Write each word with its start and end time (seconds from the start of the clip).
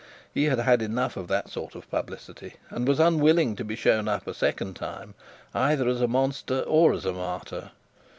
He 0.33 0.45
had 0.45 0.57
had 0.57 0.81
enough 0.81 1.15
of 1.15 1.27
that 1.27 1.47
sort 1.51 1.75
of 1.75 1.87
publicity, 1.91 2.55
and 2.71 2.87
was 2.87 2.99
unwilling 2.99 3.55
to 3.55 3.63
be 3.63 3.75
shown 3.75 4.07
up 4.07 4.25
a 4.25 4.33
second 4.33 4.75
time 4.75 5.13
either 5.53 5.87
as 5.87 6.01
a 6.01 6.07
monster 6.07 6.61
or 6.61 6.91
as 6.93 7.05
a 7.05 7.13
martyr. 7.13 7.69